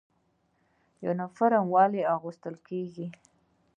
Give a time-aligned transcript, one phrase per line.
[1.05, 3.07] یونفورم ولې اغوستل کیږي؟